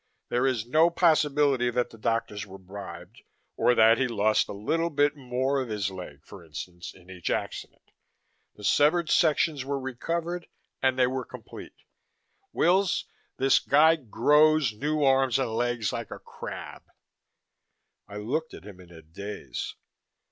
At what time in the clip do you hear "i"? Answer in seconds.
18.07-18.17